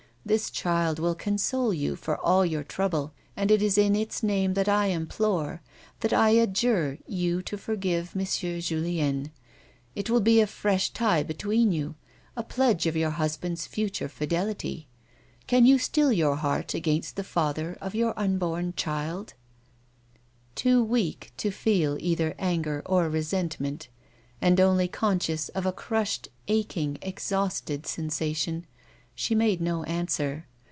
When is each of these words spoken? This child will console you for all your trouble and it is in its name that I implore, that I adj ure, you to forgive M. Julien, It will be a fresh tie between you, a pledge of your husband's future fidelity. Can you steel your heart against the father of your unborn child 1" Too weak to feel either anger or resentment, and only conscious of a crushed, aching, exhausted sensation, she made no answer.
This 0.23 0.51
child 0.51 0.99
will 0.99 1.15
console 1.15 1.73
you 1.73 1.95
for 1.95 2.15
all 2.15 2.45
your 2.45 2.63
trouble 2.63 3.11
and 3.35 3.49
it 3.49 3.59
is 3.59 3.75
in 3.75 3.95
its 3.95 4.21
name 4.21 4.53
that 4.53 4.69
I 4.69 4.85
implore, 4.85 5.63
that 6.01 6.13
I 6.13 6.35
adj 6.35 6.61
ure, 6.61 6.97
you 7.07 7.41
to 7.41 7.57
forgive 7.57 8.15
M. 8.15 8.23
Julien, 8.61 9.31
It 9.95 10.11
will 10.11 10.19
be 10.21 10.39
a 10.39 10.45
fresh 10.45 10.91
tie 10.91 11.23
between 11.23 11.71
you, 11.71 11.95
a 12.37 12.43
pledge 12.43 12.85
of 12.85 12.95
your 12.95 13.09
husband's 13.09 13.65
future 13.65 14.07
fidelity. 14.07 14.87
Can 15.47 15.65
you 15.65 15.79
steel 15.79 16.11
your 16.13 16.35
heart 16.35 16.75
against 16.75 17.15
the 17.15 17.23
father 17.25 17.75
of 17.81 17.95
your 17.95 18.13
unborn 18.15 18.75
child 18.77 19.33
1" 19.33 19.35
Too 20.55 20.83
weak 20.83 21.31
to 21.37 21.49
feel 21.49 21.97
either 21.99 22.35
anger 22.37 22.83
or 22.85 23.09
resentment, 23.09 23.87
and 24.39 24.59
only 24.61 24.87
conscious 24.87 25.49
of 25.49 25.65
a 25.65 25.71
crushed, 25.73 26.27
aching, 26.47 26.99
exhausted 27.01 27.87
sensation, 27.87 28.67
she 29.13 29.35
made 29.35 29.61
no 29.61 29.83
answer. 29.83 30.47